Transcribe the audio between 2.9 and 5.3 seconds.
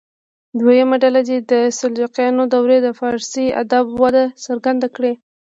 فارسي ادب وده څرګنده کړي.